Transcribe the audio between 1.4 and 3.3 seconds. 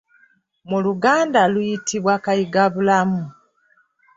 liyitibwa Kayigabulamu.